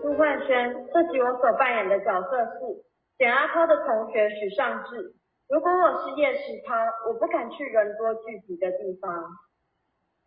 [0.00, 2.84] 苏焕轩，这集我所扮演的角色是
[3.18, 5.14] 简阿涛的同学许尚志。
[5.48, 6.74] 如果我是叶石涛，
[7.06, 9.10] 我不敢去人多聚集的地方。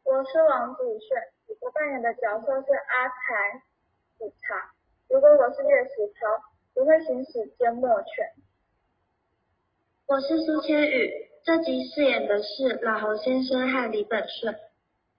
[0.03, 1.17] 我是王祖炫，
[1.61, 3.61] 我扮演的角色是阿才
[4.19, 4.71] 警察。
[5.09, 6.27] 如果我是叶石涛，
[6.75, 8.27] 我会行使缄默权。
[10.07, 11.09] 我是苏千羽，
[11.45, 14.53] 这集饰演的是老侯先生和李本顺。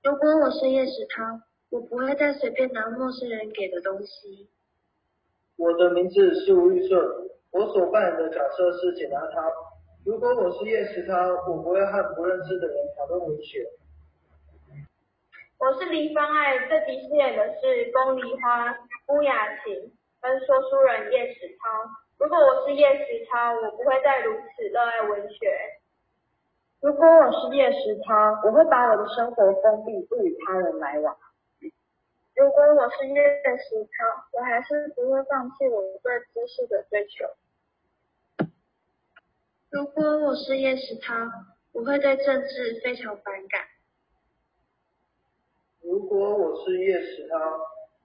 [0.03, 1.41] 如果我是叶石涛，
[1.73, 4.47] 我不会再随便拿陌生人给的东西。
[5.57, 7.01] 我的名字是吴玉顺，
[7.51, 9.41] 我所扮演的角色是简单涛。
[10.05, 11.17] 如果我是叶石涛，
[11.49, 13.65] 我不会和不认识的人讨论文学。
[15.57, 18.77] 我是黎芳爱，这集饰演的是龚梨花、
[19.09, 19.33] 乌雅
[19.65, 19.73] 琴
[20.21, 21.89] 跟说书人叶石涛。
[22.19, 25.49] 如果我是叶石涛，我不会再如此热爱文学。
[26.83, 28.13] 如果我是叶石涛，
[28.45, 31.17] 我会把我的生活封闭，不与他人来往。
[32.43, 33.23] 如果我是叶
[33.57, 37.25] 石涛，我还是不会放弃我对知识的追求。
[39.71, 41.15] 如果我是叶石涛，
[41.71, 43.61] 我会对政治非常反感。
[45.83, 47.39] 如果我是叶石涛，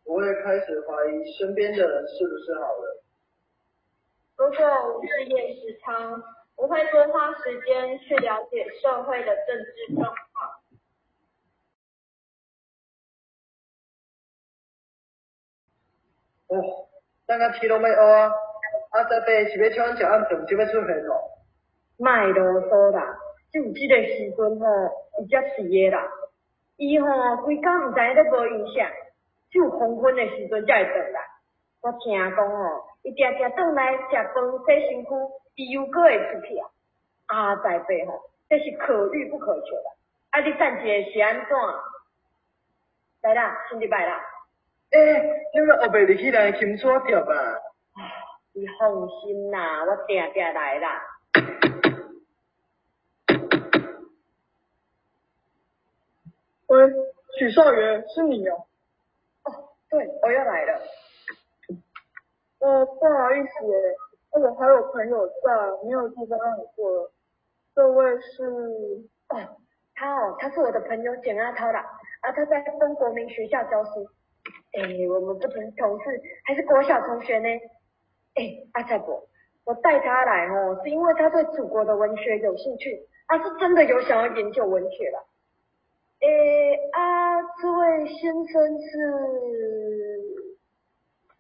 [0.04, 2.96] 我会开始怀疑身边的人是不是好人。
[4.36, 6.22] 如果我是叶石涛，
[6.58, 10.27] 我会多花时间去了解社会的政治状况。
[16.48, 16.88] 哦，
[17.28, 18.32] 等下天拢要黑啊！
[18.92, 21.22] 阿仔爸是要请食暗顿就要出现咯。
[21.98, 23.18] 卖啰嗦啦，
[23.52, 24.66] 就这个时阵吼，
[25.20, 26.08] 伊才是的啦。
[26.78, 27.08] 伊吼
[27.44, 28.90] 规工毋知影咧无影响，
[29.52, 31.22] 只有黄昏的时阵才会倒来。
[31.82, 34.34] 我听讲吼，伊定定倒来食饭
[34.66, 35.10] 洗身躯，
[35.56, 36.70] 伊又搁会出去啊。
[37.28, 39.92] 阿仔爸吼，这是可遇不可求啦。
[40.32, 41.58] 啊，你等一下是安怎？
[43.24, 44.22] 来啦，先入来啦。
[44.92, 47.34] 诶，那个后背入去来轻车掉吧。
[48.54, 51.02] 你放心啦，我定定来啦。
[56.68, 56.90] 喂，
[57.38, 58.66] 许少爷，是你哦。
[59.44, 60.82] 哦，对，我又来了。
[62.60, 63.96] 哦，不好意思耶，
[64.32, 65.34] 我还有朋友在，
[65.84, 67.12] 没有地方让你坐了。
[67.76, 68.44] 这位是？
[69.30, 69.58] 哦，
[69.96, 71.86] 他哦，他是我的朋友简阿涛啦，
[72.22, 74.10] 啊，他在中国民学校教书。
[74.78, 77.50] 哎，我们不同同事，还是国小同学呢。
[78.36, 79.28] 哎，阿蔡伯，
[79.66, 85.20] 我带他来哦，是因为他对祖国的文学有兴趣，他是真的有想要研究文学啦。
[86.20, 88.88] 诶，啊，这位先生是？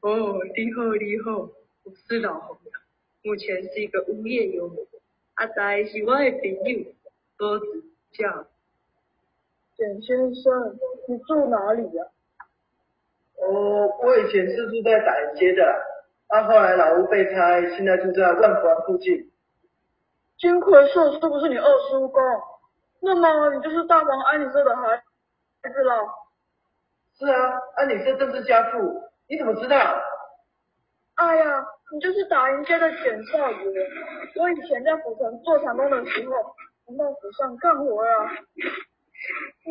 [0.01, 1.47] 哦，你好，你好，
[1.83, 2.57] 我是老洪，
[3.23, 4.79] 目前是一个无业游民。
[5.35, 6.85] 阿仔是我的朋友，
[7.37, 7.65] 多指
[8.13, 8.47] 教。
[9.75, 12.03] 简先生，你住哪里呀？
[12.03, 12.09] 哦，
[13.47, 15.63] 我我以前是住在打人街的，
[16.27, 19.31] 啊，后来老屋被拆，现在住在万福附近。
[20.37, 22.21] 金奎秀是不是你二叔公？
[23.01, 24.97] 那么你就是大王安女社的孩
[25.63, 25.95] 子了？
[27.17, 28.77] 是啊，安女社政治家父，
[29.27, 29.77] 你怎么知道？
[31.15, 33.57] 哎呀，你就是打人街的简少爷。
[34.35, 36.33] 我以前在府城做长工的时候，
[36.85, 38.29] 曾到府上干活啊。
[39.65, 39.69] 哦，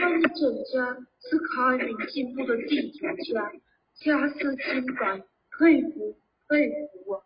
[0.00, 3.52] 那你简家是开明进步的地主家，
[3.94, 5.22] 家世清白，
[5.58, 6.16] 佩服
[6.48, 6.70] 佩
[7.04, 7.22] 服啊。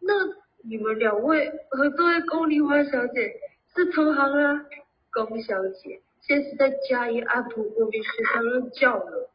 [0.00, 0.12] 那
[0.62, 3.34] 你们两位和这位宫梨花小姐？
[3.76, 4.66] 是同行啊，
[5.12, 9.30] 龚小姐，现在是在嘉义阿土国民学校任教了。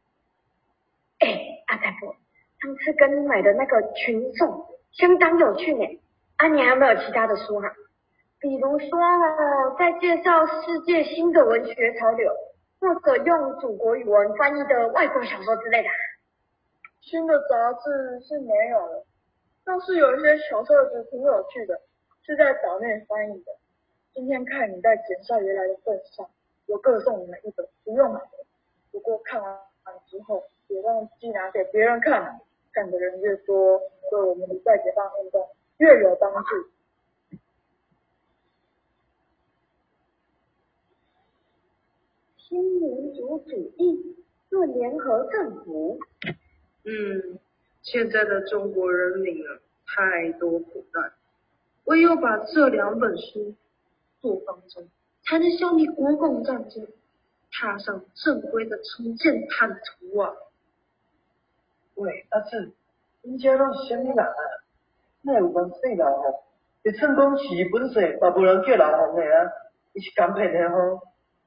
[1.18, 2.16] 哎，阿大伯，
[2.62, 6.00] 上次跟你买的那个群众相当有趣呢。
[6.36, 7.70] 啊，你还有没有其他的书哈？
[8.40, 12.34] 比如说哦，在介绍世界新的文学潮流，
[12.80, 15.88] 或者用祖国语文翻译的外国小说之类的。
[17.02, 19.04] 新的杂志是没有了，
[19.62, 21.82] 倒是有一些小册子挺有趣的，
[22.22, 23.52] 是在岛内翻译的。
[24.14, 26.26] 今天看你在简少爷来的份上，
[26.66, 28.20] 我各送你们一本，不用买。
[28.90, 29.58] 不过看完
[30.06, 32.40] 之后，别忘记拿给别人看，
[32.72, 33.78] 看的人越多，
[34.10, 36.40] 对我们的再解放运动越有帮助。
[42.50, 44.16] 新民主主义
[44.48, 46.00] 论联合政府。
[46.82, 47.38] 嗯，
[47.80, 51.12] 现在的中国人民啊，太多苦难，
[51.84, 53.54] 唯有把这两本书。
[54.20, 54.86] 做方针，
[55.24, 56.86] 才能消灭国共战争，
[57.50, 60.34] 踏上正规的重建坦途啊！
[61.94, 62.72] 喂，阿志，
[63.22, 64.34] 你家拢是啥物人啊？
[65.22, 66.42] 哪有人姓老洪？
[66.84, 69.50] 会成功是本事，嘛无人叫老红的啊！
[69.94, 71.00] 你是港片的吼，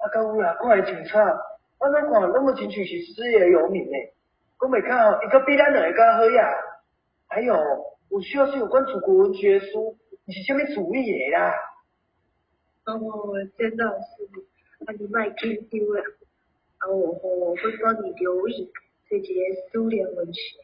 [0.03, 1.23] 啊，到有啦，看伊穿插，
[1.79, 3.95] 我怎看那么真像是失业游民呢？
[4.59, 6.53] 讲袂较，伊阁比咱两个较好呀。
[7.29, 7.55] 还有，
[8.09, 11.55] 我需要是有关祖国文学书，你是虾米主意的啦？
[12.85, 12.99] 哦，
[13.57, 16.03] 真的是，啊你卖紧张啦。
[16.79, 18.69] 啊我吼，我帮你留意
[19.09, 19.33] 这节
[19.71, 20.59] 苏联文学，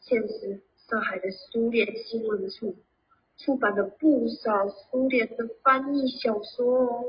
[0.00, 0.60] 现实
[0.90, 2.76] 上海的苏联新闻处
[3.38, 7.04] 出版了不少苏联的翻译小说哦，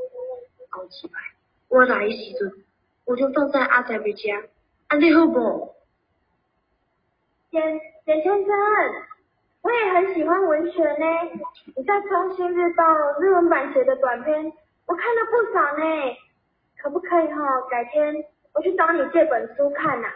[0.69, 1.34] 好起来。
[1.75, 2.53] 我来时阵，
[3.03, 4.41] 我就放在阿仔的家，
[4.87, 5.75] 安尼好不？
[7.51, 7.61] 简
[8.05, 8.55] 简先生，
[9.61, 11.05] 我也很喜欢文学呢。
[11.75, 12.83] 你在《中心日报》
[13.19, 14.53] 日文版写的短篇，
[14.85, 15.83] 我看了不少呢。
[16.81, 17.61] 可不可以哈？
[17.69, 18.23] 改天
[18.53, 20.07] 我去找你借本书看呐，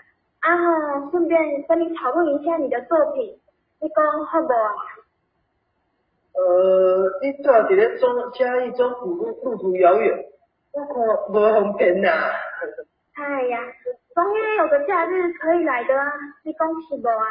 [0.41, 3.37] 然后顺便跟你讨论一下你的作品，
[3.81, 4.53] 你讲好不？
[6.39, 10.25] 呃，你住伫咧中嘉义中古路路途遥远，
[10.71, 10.95] 我看
[11.29, 12.09] 无方便呐。
[13.13, 13.59] 哎呀，
[14.13, 16.11] 总也有个假日可以来的啊，
[16.43, 17.25] 你讲是无啊？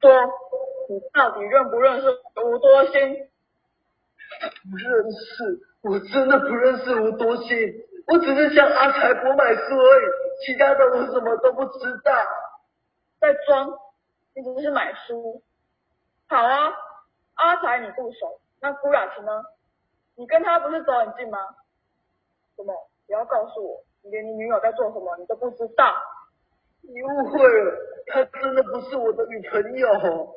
[0.00, 0.10] 说，
[0.88, 2.08] 你到底认不认识
[2.44, 3.28] 吴多兴？
[4.70, 7.46] 不认识，我真的不认识吴多兴，
[8.08, 10.04] 我只是向阿财伯买书而已，
[10.44, 12.12] 其他的我什么都不知道。
[13.20, 13.78] 在装，
[14.34, 15.40] 你只是买书。
[16.28, 16.72] 好啊，
[17.34, 19.42] 阿才你不熟，那顾雅琴呢？
[20.16, 21.38] 你跟她不是走很近吗？
[22.56, 22.72] 什么？
[23.08, 25.94] 你要告诉我，你连你女友在做什么你都不知道。
[26.82, 27.76] 你误会了，
[28.06, 30.34] 她真的不是我的女朋友。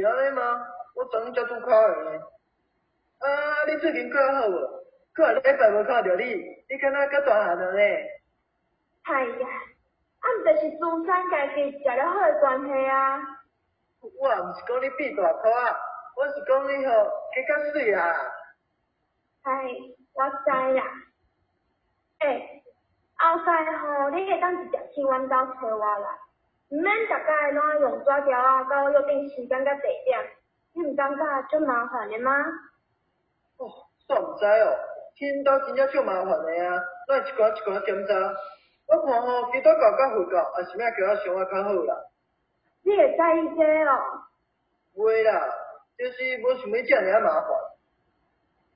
[0.00, 0.66] 是安尼吗？
[0.94, 2.20] 我昨昏才拄考的呢。
[3.18, 3.28] 啊，
[3.66, 4.54] 你最近过好无？
[5.16, 6.24] 过礼拜无看到你，
[6.68, 7.80] 你敢若较大汉了呢？
[9.02, 9.48] 哎呀，
[10.20, 13.20] 啊，毋就是自产家己食了好的关系啊。
[14.00, 15.76] 我也毋是讲你变大块啊，
[16.16, 16.92] 我是讲你吼
[17.34, 18.14] 加较水啊。
[19.42, 19.64] 哎，
[20.14, 20.84] 我知啦。
[22.20, 22.62] 诶、
[23.16, 26.27] 后摆吼，你会当直接去阮兜找我啦，毋
[26.68, 30.20] 免逐摆拢用纸条啊，到约定时间甲地点，
[30.74, 32.32] 你毋感觉足麻烦的吗？
[33.56, 33.66] 哦，
[34.06, 34.76] 煞毋知哦，
[35.16, 38.14] 去恁兜真正足麻烦的啊，咱一寡一寡检查。
[38.86, 42.04] 我看吼，其他教甲会教，也是免叫我想啊较好啦。
[42.82, 44.22] 你会在意这哦？
[44.96, 45.48] 袂啦，
[45.98, 47.50] 就是无想要遮尔啊麻烦。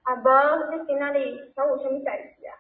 [0.03, 2.53] 啊无，你今仔日都有啥物代志啊？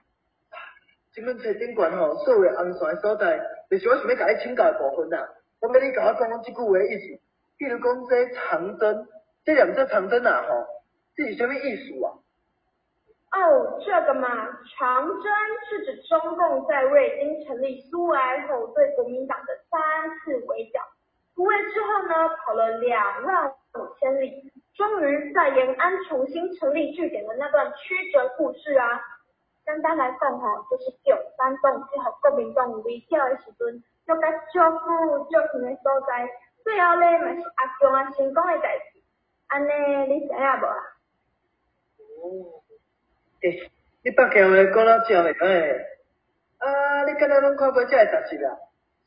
[1.12, 3.38] 即本册顶悬吼，所有红线的所在，
[3.78, 5.28] 就是我想要甲你请教的部分啦。
[5.60, 7.20] 我要你甲我讲讲即句话的意思。
[7.58, 9.06] 譬如讲这长征，
[9.44, 10.66] 这两只长征啊吼，
[11.14, 12.10] 这是啥物意思啊？
[13.32, 14.28] 哦，这个嘛，
[14.76, 15.32] 长征
[15.70, 19.80] 是指中共在未经成立苏维埃后，对国民党的三
[20.18, 20.80] 次围剿。
[21.34, 29.00] 突围之后呢，跑了两万五千里，终于在延安重新成立据点的那段曲折故事啊。
[29.64, 36.28] 简单来讲吼，就是共产党去互国民党围剿的时阵，要甲足久足远的所在，
[36.64, 39.00] 最后咧嘛是阿强啊成功的代志。
[39.48, 40.80] 安尼你知影无啊？
[42.22, 42.62] 哦，
[43.42, 43.70] 诶，
[44.02, 45.44] 你北京话讲到真袂歹。
[46.58, 48.56] 啊，你敢若拢看过遮个代志啦？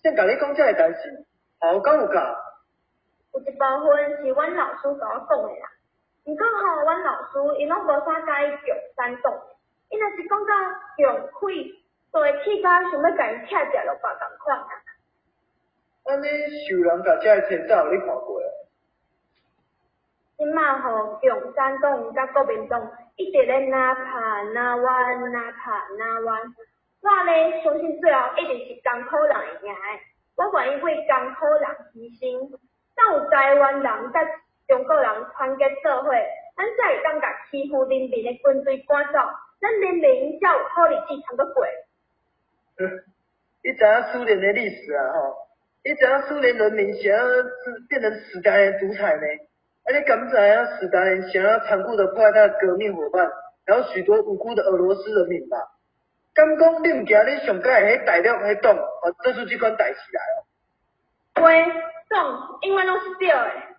[0.04, 1.26] 先甲你讲遮个代志，
[1.60, 2.38] 好讲有教。
[3.34, 5.68] 有一部分是阮老师甲我讲的啦，
[6.26, 9.34] 毋过吼，阮老师伊拢无啥介意共产党，
[9.90, 10.54] 伊若是讲到
[10.98, 11.72] 共匪，
[12.12, 14.72] 就会气到想要甲伊拆食落吧共款啊。
[16.06, 16.28] 安尼
[16.68, 18.48] 受人甲遮个册早有你看过啊？
[20.38, 26.42] 即马吼，共产党甲国民党一直咧哪拍哪弯哪拍哪弯，
[27.02, 30.02] 我咧相信最后一定是艰苦人会赢诶。
[30.36, 32.60] 我愿意为艰苦人牺牲，
[32.96, 34.20] 才有台湾人甲
[34.68, 36.12] 中国人团结做伙，
[36.58, 39.20] 咱才会当甲欺负人民诶军队赶走，
[39.82, 41.66] 咱人民才有好日子通过过。
[43.64, 45.36] 你知影苏联的历史啊吼？
[45.84, 47.24] 你知影苏联人民是啊
[47.90, 49.22] 变成史达林独裁呢？
[49.84, 53.30] 啊，你敢知影史达林想要残酷的迫害他的革命伙伴，
[53.66, 55.58] 还有许多无辜的俄罗斯人民吧？
[56.34, 61.46] 敢讲你唔惊你上届迄大陆迄党，哦，做出这款代志来哦？
[61.46, 61.66] 喂，
[62.10, 63.75] 总，因为拢是对的。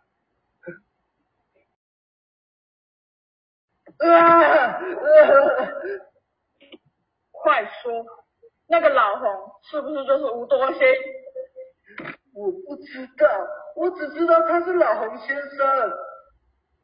[3.98, 4.78] 啊！
[7.32, 8.04] 快说，
[8.68, 10.80] 那个老红是不是就是吴多星？
[12.34, 13.28] 我不知道，
[13.76, 15.92] 我只知道他是老洪先生。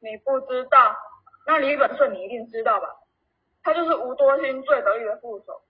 [0.00, 0.96] 你不知道，
[1.46, 2.88] 那李本顺你一定知道吧？
[3.62, 5.62] 他就是吴多星最得意的副手，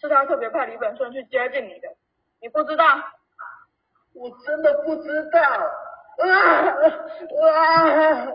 [0.00, 1.88] 是他特别派李本顺去接近你的，
[2.40, 2.84] 你不知道？
[4.14, 5.40] 我真的不知道。
[6.18, 6.28] 啊
[6.68, 8.28] 啊啊！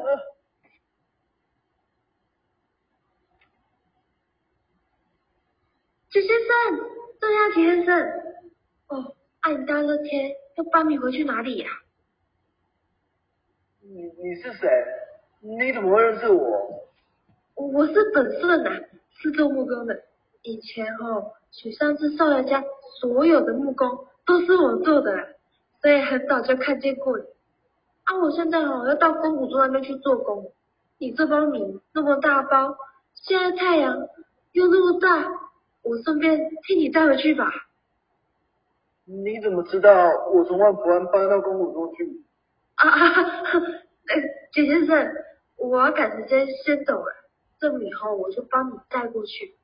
[6.09, 6.87] 齐先生，
[7.19, 8.09] 对呀，齐先生。
[8.87, 11.67] 哦，按大热天要搬你回去哪里呀？
[13.81, 14.69] 你你是谁？
[15.41, 16.87] 你怎么会认识我？
[17.55, 18.79] 我是本顺啊，
[19.17, 20.03] 是做木工的。
[20.43, 22.63] 以前哦，许上次少爷家
[23.01, 25.35] 所有的木工都是我做的，
[25.81, 27.25] 所以很早就看见过你。
[28.03, 30.53] 啊，我现在哦要到公古桌那边去做工。
[30.99, 32.77] 你这包米那么大包，
[33.13, 34.07] 现在太阳
[34.53, 35.29] 又那么大，
[35.88, 37.46] 我顺便替你带回去吧。
[39.06, 39.91] 你怎么知道
[40.34, 42.24] 我从万福安搬到公古桌去？
[42.75, 43.24] 啊 啊，
[44.08, 44.15] 哎，
[44.51, 45.15] 简先生，
[45.56, 47.13] 我要赶时间先走了，
[47.58, 49.56] 这米后我就帮你带过去。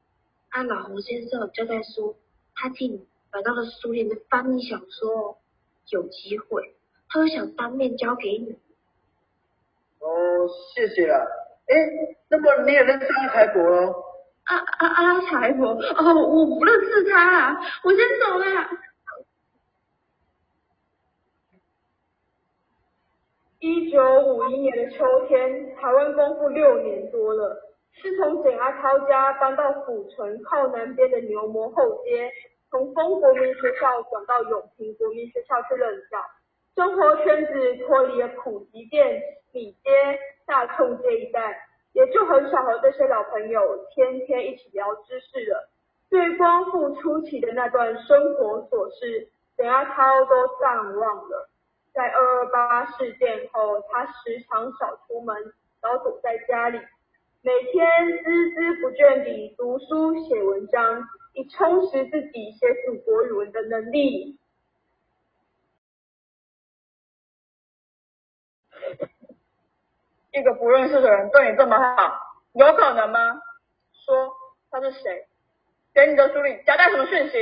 [0.49, 2.15] 啊，老洪先生交代说，
[2.55, 5.35] 他替你买到了苏联的翻译小说哦，
[5.89, 6.73] 有机会，
[7.09, 8.57] 他会想当面交给你。
[9.99, 11.17] 哦，谢谢啦。
[11.67, 11.75] 哎，
[12.29, 13.93] 那么你也认识阿财伯喽？
[14.53, 18.45] 啊啊阿财伯，哦，我不认识他啊，我先走了。
[23.59, 27.55] 一九五一年的秋天，台湾光复六年多了，
[27.93, 32.29] 是从简阿涛家搬到府城靠南边的牛魔后街，
[32.69, 36.19] 从丰国民学校转到永平国民学校去任教，
[36.75, 39.21] 生活圈子脱离了普吉店、
[39.53, 41.57] 米街、大冲街一带，
[41.93, 45.69] 也就很少和这些老朋友天天一起聊知识了。
[46.09, 51.49] 对光复初期的那段生活琐事，简阿涛都淡忘了。
[51.93, 55.35] 在二二八事件后，他时常少出门，
[55.81, 56.79] 老躲在家里，
[57.41, 64.37] 每天孜孜不倦地读书写文章，以充实自己写祖国语文的能力。
[70.33, 72.19] 一个不认识的人对你这么好，
[72.53, 73.41] 有可能吗？
[74.05, 74.33] 说
[74.71, 75.27] 他是谁？
[75.93, 77.37] 给你的书里夹带什么讯息？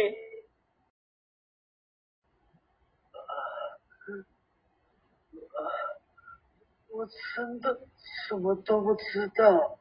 [6.90, 7.80] 我真的
[8.28, 9.80] 什么都不知道。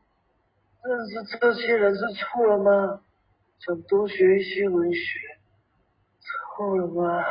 [0.85, 3.03] 认识这些人是错了吗？
[3.59, 5.19] 想多学一些文学，
[6.23, 7.25] 错了吗？